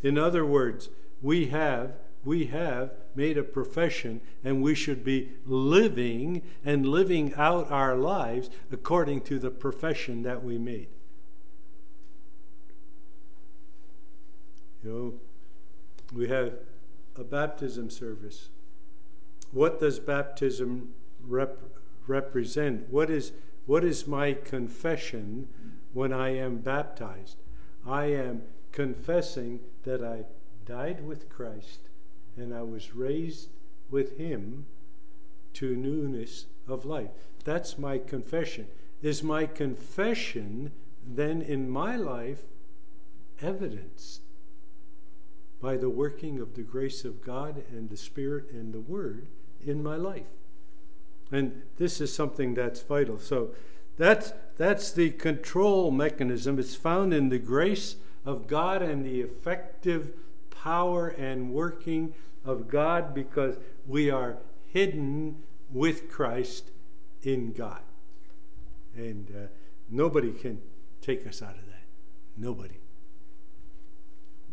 [0.04, 0.90] In other words,
[1.22, 1.94] we have
[2.26, 8.50] we have made a profession and we should be living and living out our lives
[8.72, 10.88] according to the profession that we made.
[14.86, 15.14] You know,
[16.14, 16.54] we have
[17.16, 18.50] a baptism service.
[19.52, 20.94] What does baptism
[21.26, 21.58] rep-
[22.06, 22.90] represent?
[22.92, 23.32] What is,
[23.66, 25.48] what is my confession
[25.94, 27.38] when I am baptized?
[27.84, 30.26] I am confessing that I
[30.66, 31.90] died with Christ
[32.38, 33.50] and I was raised
[33.90, 34.68] with Him
[35.54, 37.10] to newness of life.
[37.44, 38.68] That's my confession.
[39.02, 40.74] Is my confession
[41.04, 42.44] then in my life
[43.42, 44.25] evidenced
[45.66, 49.26] by the working of the grace of God and the Spirit and the Word
[49.66, 50.30] in my life?
[51.32, 53.18] And this is something that's vital.
[53.18, 53.50] So
[53.98, 56.60] that's, that's the control mechanism.
[56.60, 60.14] It's found in the grace of God and the effective
[60.52, 62.14] power and working
[62.46, 63.56] of God because
[63.88, 64.38] we are
[64.68, 65.38] hidden
[65.72, 66.70] with Christ
[67.24, 67.82] in God.
[68.96, 69.48] And uh,
[69.90, 70.62] nobody can
[71.02, 71.86] take us out of that.
[72.38, 72.76] Nobody.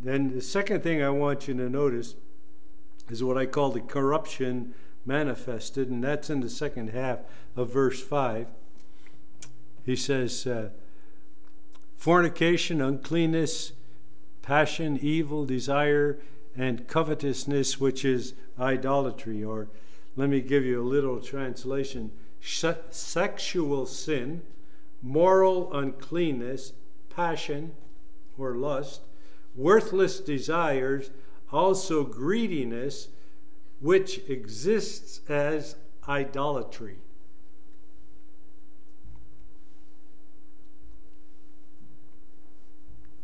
[0.02, 2.16] Then the second thing I want you to notice
[3.08, 4.74] is what I call the corruption
[5.06, 7.20] manifested, and that's in the second half
[7.56, 8.48] of verse 5.
[9.84, 10.70] He says, uh,
[11.96, 13.72] fornication, uncleanness,
[14.42, 16.18] passion, evil, desire,
[16.56, 19.42] and covetousness, which is idolatry.
[19.42, 19.68] Or
[20.16, 24.42] let me give you a little translation sexual sin,
[25.00, 26.72] moral uncleanness,
[27.08, 27.72] passion
[28.36, 29.02] or lust,
[29.54, 31.10] worthless desires,
[31.50, 33.08] also greediness,
[33.80, 35.76] which exists as
[36.08, 36.96] idolatry.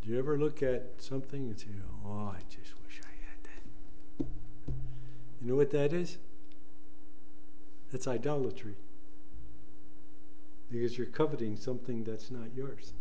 [0.03, 1.67] Do you ever look at something and say,
[2.05, 4.27] oh, I just wish I had that?
[5.41, 6.19] You know what that is?
[7.93, 8.75] That's idolatry.
[10.71, 12.93] Because you're coveting something that's not yours.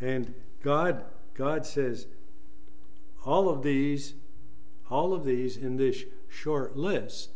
[0.00, 1.04] And God,
[1.34, 2.06] God says,
[3.24, 4.14] all of these,
[4.90, 7.30] all of these in this short list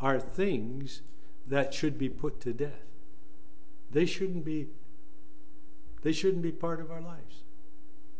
[0.00, 1.02] are things
[1.46, 2.84] that should be put to death.
[3.90, 4.68] They shouldn't be
[6.02, 7.42] they shouldn't be part of our lives.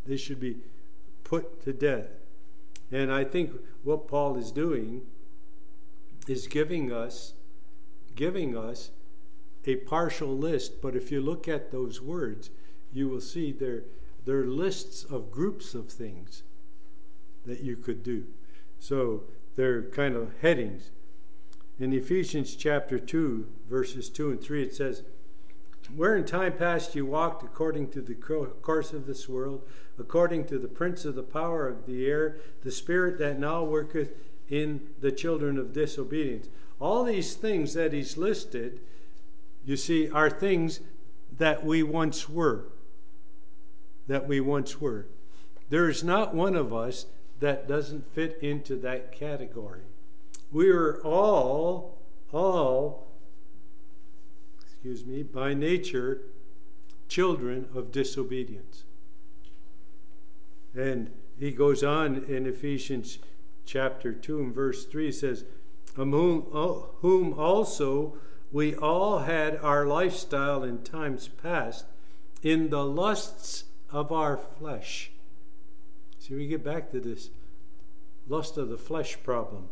[0.04, 0.56] They should be
[1.22, 2.08] put to death.
[2.90, 3.52] And I think
[3.84, 5.02] what Paul is doing
[6.26, 7.34] is giving us
[8.16, 8.90] giving us
[9.64, 12.50] a partial list, but if you look at those words,
[12.92, 13.52] you will see
[14.24, 16.42] they're, they're lists of groups of things
[17.46, 18.26] that you could do.
[18.78, 19.24] So
[19.56, 20.90] they're kind of headings.
[21.78, 25.02] In Ephesians chapter 2, verses 2 and 3, it says,
[25.94, 29.62] where in time past you walked according to the course of this world,
[29.98, 34.12] according to the prince of the power of the air, the spirit that now worketh
[34.48, 36.48] in the children of disobedience.
[36.80, 38.80] All these things that he's listed,
[39.64, 40.80] you see, are things
[41.36, 42.66] that we once were.
[44.08, 45.06] That we once were.
[45.70, 47.06] There is not one of us
[47.40, 49.82] that doesn't fit into that category.
[50.50, 51.98] We are all,
[52.32, 53.08] all
[54.60, 56.22] excuse me, by nature
[57.08, 58.84] children of disobedience.
[60.74, 63.18] And he goes on in Ephesians
[63.64, 65.44] chapter 2 and verse 3 says,
[65.96, 66.42] Among
[67.00, 68.16] whom also
[68.50, 71.86] we all had our lifestyle in times past
[72.42, 75.10] in the lusts of our flesh.
[76.18, 77.30] See, we get back to this
[78.28, 79.68] lust of the flesh problem.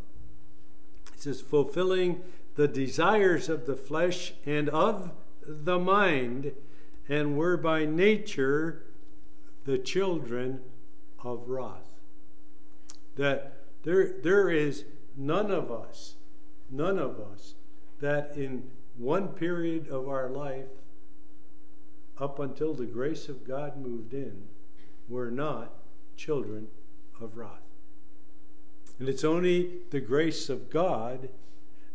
[1.13, 2.21] It says, fulfilling
[2.55, 5.11] the desires of the flesh and of
[5.47, 6.53] the mind,
[7.07, 8.83] and were by nature
[9.65, 10.61] the children
[11.23, 11.99] of wrath.
[13.15, 13.53] That
[13.83, 16.15] there, there is none of us,
[16.69, 17.55] none of us,
[17.99, 20.69] that in one period of our life,
[22.19, 24.43] up until the grace of God moved in,
[25.07, 25.73] we were not
[26.15, 26.67] children
[27.21, 27.61] of wrath.
[28.99, 31.29] And it's only the grace of God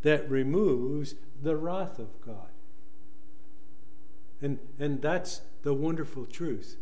[0.02, 2.48] that removes the wrath of God.
[4.40, 6.76] And, and that's the wonderful truth.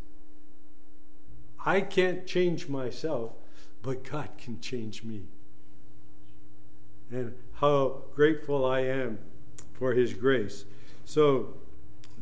[1.65, 3.33] I can't change myself,
[3.83, 5.23] but God can change me.
[7.11, 9.19] And how grateful I am
[9.73, 10.65] for His grace.
[11.05, 11.55] So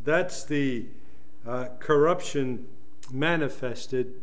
[0.05, 0.87] that's the
[1.47, 2.67] uh, corruption
[3.13, 4.15] manifested.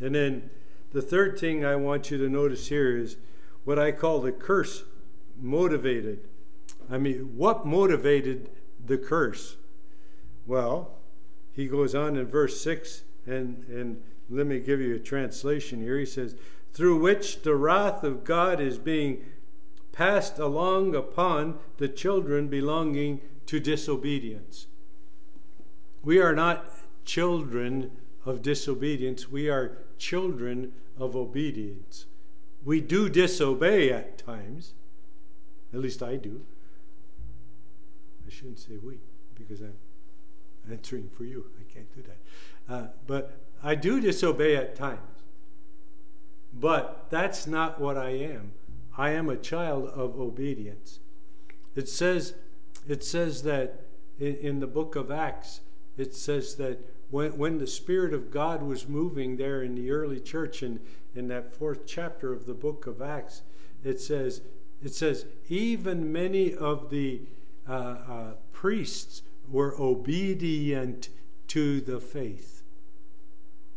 [0.00, 0.50] And then
[0.92, 3.16] the third thing I want you to notice here is
[3.64, 4.84] what I call the curse
[5.40, 6.20] motivated.
[6.90, 8.50] I mean, what motivated
[8.84, 9.56] the curse?
[10.46, 10.98] Well,
[11.52, 15.98] he goes on in verse 6, and, and let me give you a translation here.
[15.98, 16.36] He says,
[16.72, 19.24] Through which the wrath of God is being
[19.92, 24.66] passed along upon the children belonging to disobedience.
[26.06, 26.70] We are not
[27.04, 27.90] children
[28.24, 32.06] of disobedience, we are children of obedience.
[32.64, 34.74] We do disobey at times,
[35.74, 36.46] at least I do.
[38.24, 39.00] I shouldn't say we,
[39.34, 39.74] because I'm
[40.70, 41.46] answering for you.
[41.58, 42.72] I can't do that.
[42.72, 45.24] Uh, but I do disobey at times.
[46.52, 48.52] But that's not what I am.
[48.96, 51.00] I am a child of obedience.
[51.74, 52.34] It says,
[52.86, 53.80] it says that
[54.20, 55.62] in, in the book of Acts,
[55.96, 56.78] it says that
[57.10, 60.80] when, when the Spirit of God was moving there in the early church in,
[61.14, 63.42] in that fourth chapter of the book of Acts,
[63.84, 64.42] it says,
[64.82, 67.22] it says, even many of the
[67.68, 71.08] uh, uh, priests were obedient
[71.48, 72.62] to the faith.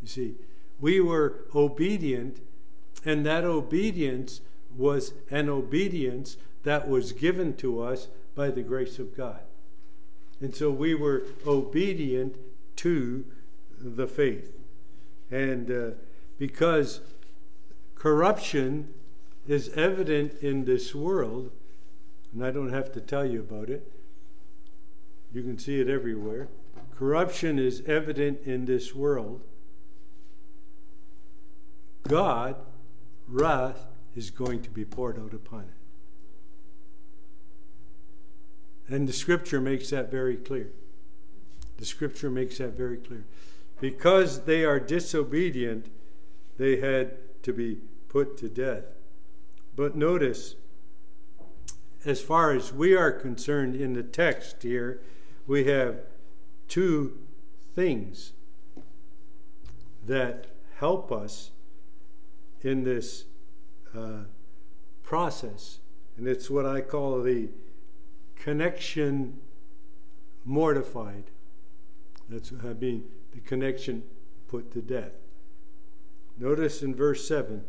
[0.02, 0.34] You see,
[0.80, 2.40] we were obedient,
[3.04, 4.40] and that obedience
[4.76, 9.40] was an obedience that was given to us by the grace of God.
[10.40, 12.36] And so we were obedient
[12.76, 13.24] to
[13.78, 14.58] the faith.
[15.30, 15.90] And uh,
[16.38, 17.00] because
[17.94, 18.92] corruption
[19.46, 21.50] is evident in this world,
[22.32, 23.90] and I don't have to tell you about it,
[25.32, 26.48] you can see it everywhere.
[26.96, 29.42] Corruption is evident in this world.
[32.08, 32.56] God,
[33.28, 33.86] wrath
[34.16, 35.79] is going to be poured out upon it.
[38.88, 40.70] And the scripture makes that very clear.
[41.76, 43.24] The scripture makes that very clear.
[43.80, 45.86] Because they are disobedient,
[46.58, 47.78] they had to be
[48.08, 48.84] put to death.
[49.74, 50.56] But notice,
[52.04, 55.00] as far as we are concerned in the text here,
[55.46, 56.00] we have
[56.68, 57.18] two
[57.74, 58.32] things
[60.06, 61.50] that help us
[62.62, 63.24] in this
[63.96, 64.24] uh,
[65.02, 65.78] process.
[66.16, 67.48] And it's what I call the
[68.42, 69.38] connection
[70.44, 71.24] mortified.
[72.28, 74.02] That's what I mean the connection
[74.48, 75.12] put to death.
[76.38, 77.62] Notice in verse 7,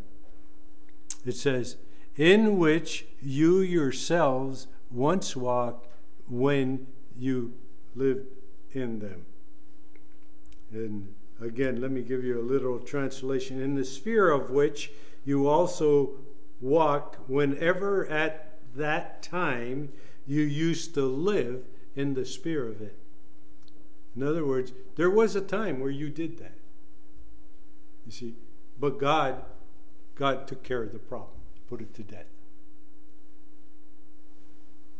[1.26, 1.78] it says,
[2.16, 5.88] In which you yourselves once walked
[6.28, 7.54] when you
[7.96, 8.28] lived
[8.72, 9.26] in them.
[10.72, 13.62] And again, let me give you a literal translation.
[13.62, 14.92] In the sphere of which
[15.26, 16.12] you also
[16.62, 19.92] walked whenever at that time
[20.32, 22.96] you used to live in the sphere of it.
[24.16, 26.56] In other words, there was a time where you did that.
[28.06, 28.36] You see,
[28.80, 29.44] but God,
[30.16, 32.30] God took care of the problem, put it to death.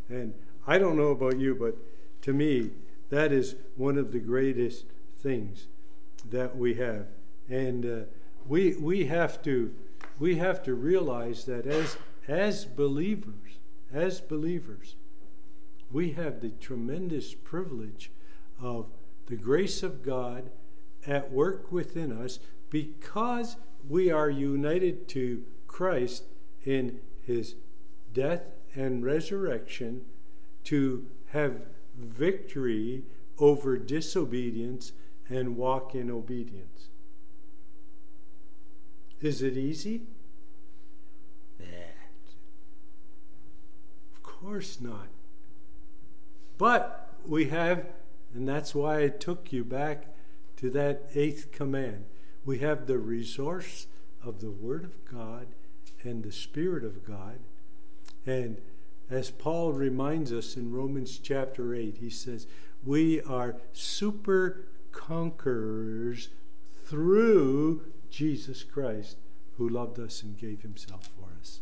[0.10, 0.34] And
[0.68, 1.78] I don't know about you, but
[2.24, 2.72] to me,
[3.10, 4.84] that is one of the greatest
[5.18, 5.68] things
[6.30, 7.06] that we have.
[7.50, 8.00] And uh,
[8.46, 9.74] we, we, have to,
[10.20, 11.96] we have to realize that as,
[12.28, 13.60] as believers,
[13.94, 14.96] as believers,
[15.92, 18.12] we have the tremendous privilege
[18.62, 18.88] of
[19.28, 20.52] the grace of God
[21.06, 22.40] at work within us
[22.70, 26.24] because we are united to Christ
[26.64, 27.56] in his
[28.14, 28.44] death
[28.76, 30.06] and resurrection
[30.66, 31.66] to have
[31.98, 33.04] victory
[33.40, 34.92] over disobedience
[35.30, 36.90] and walk in obedience.
[39.22, 40.02] Is it easy?
[44.14, 45.08] Of course not.
[46.62, 47.88] But we have,
[48.36, 50.14] and that's why I took you back
[50.58, 52.06] to that eighth command.
[52.46, 53.88] We have the resource
[54.24, 55.48] of the Word of God
[56.04, 57.40] and the Spirit of God.
[58.28, 58.62] And
[59.10, 62.46] as Paul reminds us in Romans chapter 8, he says,
[62.86, 66.30] We are super conquerors
[66.86, 67.82] through
[68.12, 69.18] Jesus Christ,
[69.58, 71.62] who loved us and gave himself for us.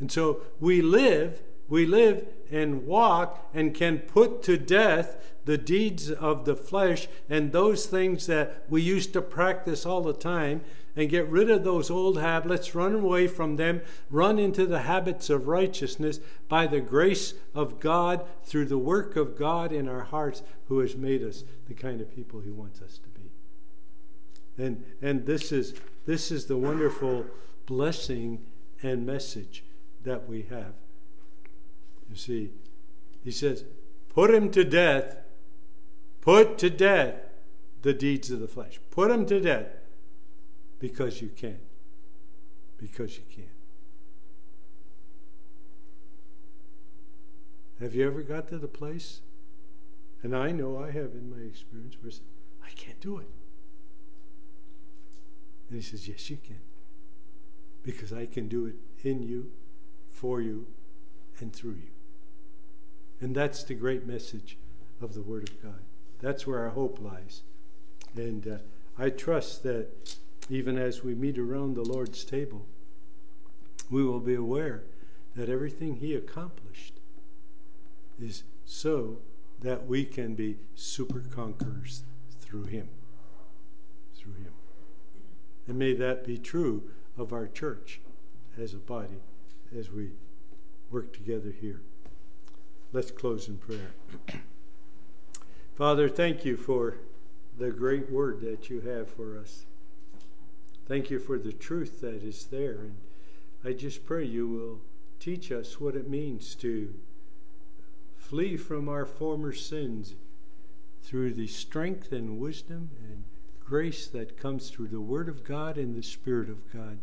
[0.00, 6.10] And so we live we live and walk and can put to death the deeds
[6.10, 10.60] of the flesh and those things that we used to practice all the time
[10.96, 15.28] and get rid of those old habits, run away from them, run into the habits
[15.28, 20.42] of righteousness by the grace of God through the work of God in our hearts
[20.68, 23.30] who has made us the kind of people he wants us to be.
[24.58, 25.74] And and this is
[26.06, 27.26] this is the wonderful
[27.66, 28.46] blessing
[28.82, 29.64] and message
[30.02, 30.72] that we have.
[32.08, 32.50] You see,
[33.22, 33.64] he says,
[34.08, 35.16] put him to death,
[36.20, 37.20] put to death
[37.82, 38.80] the deeds of the flesh.
[38.90, 39.68] Put him to death
[40.78, 41.58] because you can.
[42.78, 43.48] Because you can.
[47.80, 49.20] Have you ever got to the place?
[50.22, 52.12] And I know I have in my experience where
[52.64, 53.28] I can't do it.
[55.68, 56.60] And he says, Yes, you can.
[57.82, 58.76] Because I can do it
[59.06, 59.52] in you,
[60.08, 60.66] for you,
[61.38, 61.95] and through you.
[63.20, 64.58] And that's the great message
[65.00, 65.80] of the Word of God.
[66.20, 67.42] That's where our hope lies.
[68.14, 68.56] And uh,
[68.98, 69.88] I trust that
[70.48, 72.66] even as we meet around the Lord's table,
[73.90, 74.84] we will be aware
[75.34, 76.94] that everything He accomplished
[78.20, 79.18] is so
[79.60, 82.02] that we can be super conquerors
[82.40, 82.88] through Him.
[84.16, 84.52] Through Him.
[85.66, 88.00] And may that be true of our church
[88.58, 89.20] as a body
[89.76, 90.12] as we
[90.90, 91.80] work together here.
[92.96, 93.92] Let's close in prayer.
[95.74, 96.96] Father, thank you for
[97.58, 99.66] the great word that you have for us.
[100.88, 102.78] Thank you for the truth that is there.
[102.78, 102.96] And
[103.62, 104.80] I just pray you will
[105.20, 106.94] teach us what it means to
[108.16, 110.14] flee from our former sins
[111.02, 113.24] through the strength and wisdom and
[113.62, 116.96] grace that comes through the Word of God and the Spirit of God.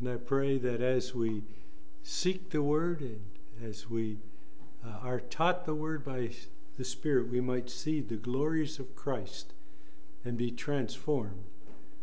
[0.00, 1.44] And I pray that as we
[2.02, 3.20] seek the Word and
[3.62, 4.18] as we
[4.86, 6.30] uh, are taught the Word by
[6.76, 9.54] the Spirit, we might see the glories of Christ
[10.24, 11.44] and be transformed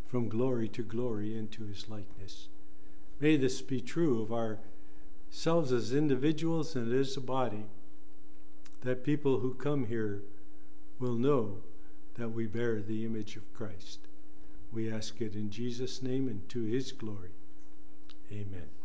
[0.05, 2.47] from glory to glory into His likeness.
[3.19, 7.65] May this be true of ourselves as individuals and as a body,
[8.81, 10.23] that people who come here
[10.99, 11.59] will know
[12.15, 13.99] that we bear the image of Christ.
[14.71, 17.31] We ask it in Jesus' name and to His glory.
[18.31, 18.82] Amen.